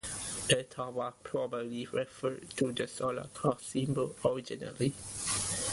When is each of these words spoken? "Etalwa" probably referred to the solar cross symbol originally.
"Etalwa" 0.49 1.13
probably 1.21 1.85
referred 1.85 2.49
to 2.57 2.71
the 2.71 2.87
solar 2.87 3.27
cross 3.35 3.63
symbol 3.67 4.15
originally. 4.25 4.93